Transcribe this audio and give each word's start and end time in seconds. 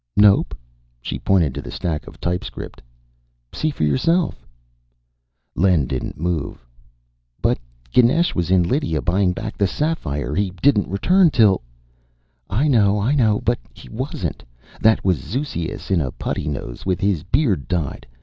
"Nope." 0.17 0.57
She 0.99 1.19
pointed 1.19 1.53
to 1.53 1.61
the 1.61 1.69
stack 1.69 2.07
of 2.07 2.19
typescript. 2.19 2.81
"See 3.53 3.69
for 3.69 3.83
yourself." 3.83 4.47
Len 5.53 5.85
didn't 5.85 6.19
move. 6.19 6.65
"But 7.39 7.59
Ganesh 7.93 8.33
was 8.33 8.49
in 8.49 8.63
Lydia, 8.63 8.99
buying 9.03 9.31
back 9.31 9.59
the 9.59 9.67
sapphire. 9.67 10.33
He 10.33 10.49
didn't 10.59 10.87
return 10.89 11.29
till" 11.29 11.61
"I 12.63 12.67
know, 12.67 12.97
I 12.99 13.13
know. 13.13 13.41
But 13.41 13.59
he 13.75 13.89
wasn't. 13.89 14.43
That 14.81 15.05
was 15.05 15.19
Zeuxias 15.19 15.91
in 15.91 16.01
a 16.01 16.09
putty 16.11 16.47
nose 16.47 16.83
with 16.83 16.99
his 16.99 17.21
beard 17.21 17.67
dyed. 17.67 18.07